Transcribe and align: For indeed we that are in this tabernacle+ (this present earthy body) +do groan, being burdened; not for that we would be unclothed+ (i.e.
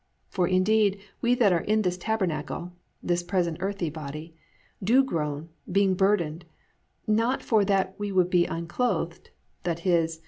For 0.29 0.47
indeed 0.47 0.99
we 1.21 1.35
that 1.35 1.53
are 1.53 1.59
in 1.61 1.83
this 1.83 1.95
tabernacle+ 1.95 2.71
(this 3.03 3.21
present 3.21 3.57
earthy 3.59 3.91
body) 3.91 4.33
+do 4.83 5.03
groan, 5.03 5.49
being 5.71 5.93
burdened; 5.93 6.43
not 7.05 7.43
for 7.43 7.63
that 7.65 7.93
we 7.99 8.11
would 8.11 8.31
be 8.31 8.47
unclothed+ 8.47 9.29
(i.e. 9.63 10.07